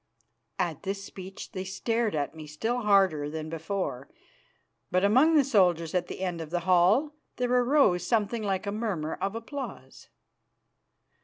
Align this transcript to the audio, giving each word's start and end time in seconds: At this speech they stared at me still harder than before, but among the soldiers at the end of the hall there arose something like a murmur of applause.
At 0.57 0.81
this 0.81 1.03
speech 1.03 1.51
they 1.51 1.63
stared 1.63 2.15
at 2.15 2.33
me 2.33 2.47
still 2.47 2.81
harder 2.81 3.29
than 3.29 3.51
before, 3.51 4.09
but 4.89 5.03
among 5.03 5.35
the 5.35 5.43
soldiers 5.43 5.93
at 5.93 6.07
the 6.07 6.21
end 6.21 6.41
of 6.41 6.49
the 6.49 6.61
hall 6.61 7.13
there 7.35 7.51
arose 7.51 8.03
something 8.03 8.41
like 8.41 8.65
a 8.65 8.71
murmur 8.71 9.13
of 9.13 9.35
applause. 9.35 10.09